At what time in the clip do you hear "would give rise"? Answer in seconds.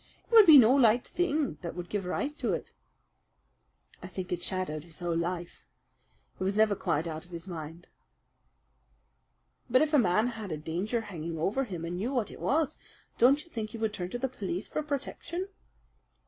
1.75-2.33